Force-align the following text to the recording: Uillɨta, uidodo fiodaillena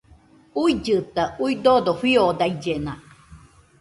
Uillɨta, 0.61 1.23
uidodo 1.43 1.91
fiodaillena 2.01 2.93